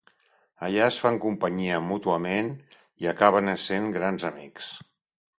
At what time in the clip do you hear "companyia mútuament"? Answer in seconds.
1.25-2.49